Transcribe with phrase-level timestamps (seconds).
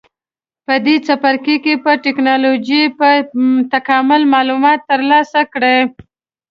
[0.65, 3.07] په دې څپرکي کې به د ټېکنالوجۍ په
[3.73, 5.79] تکامل معلومات ترلاسه کړئ.